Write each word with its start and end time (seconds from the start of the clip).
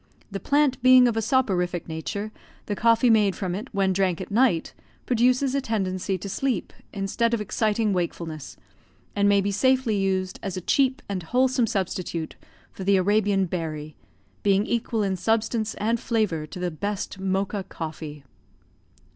The 0.31 0.39
plant 0.39 0.81
being 0.81 1.07
of 1.07 1.15
a 1.15 1.21
soporific 1.21 1.87
nature, 1.87 2.31
the 2.65 2.75
coffee 2.75 3.11
made 3.11 3.35
from 3.35 3.53
it 3.53 3.71
when 3.71 3.93
drunk 3.93 4.19
at 4.19 4.31
night 4.31 4.73
produces 5.05 5.53
a 5.53 5.61
tendency 5.61 6.17
to 6.17 6.27
sleep, 6.27 6.73
instead 6.91 7.35
of 7.35 7.39
exciting 7.39 7.93
wakefulness, 7.93 8.57
and 9.15 9.29
may 9.29 9.41
be 9.41 9.51
safely 9.51 9.95
used 9.95 10.39
as 10.41 10.57
a 10.57 10.61
cheap 10.61 11.03
and 11.07 11.21
wholesome 11.21 11.67
substitute 11.67 12.35
for 12.71 12.83
the 12.83 12.97
Arabian 12.97 13.45
berry, 13.45 13.95
being 14.41 14.65
equal 14.65 15.03
in 15.03 15.15
substance 15.17 15.75
and 15.75 15.99
flavour 15.99 16.47
to 16.47 16.57
the 16.59 16.71
best 16.71 17.19
Mocha 17.19 17.63
coffee." 17.63 18.23